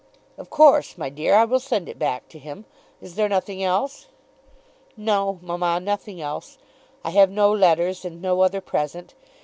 [0.35, 2.65] "Of course, my dear, I will send it back to him.
[3.01, 4.07] Is there nothing else?"
[4.97, 6.57] "No, mamma; nothing else.
[7.03, 9.13] I have no letters, and no other present.